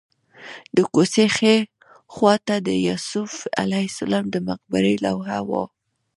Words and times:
د 0.75 0.77
کوڅې 0.93 1.25
ښي 1.35 1.55
خوا 2.13 2.33
ته 2.47 2.55
د 2.67 2.69
یوسف 2.87 3.31
علیه 3.61 3.87
السلام 3.91 4.25
د 4.31 4.35
مقبرې 4.49 4.95
لوحه 5.05 5.39
وه. 5.49 5.63